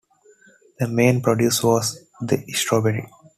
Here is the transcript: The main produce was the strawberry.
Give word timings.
The 0.79 0.87
main 0.87 1.21
produce 1.21 1.61
was 1.61 2.05
the 2.23 2.43
strawberry. 2.53 3.07